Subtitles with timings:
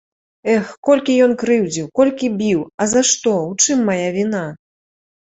[0.53, 4.47] Эх, колькі ён крыўдзіў, колькі біў, а за што, у чым мая віна?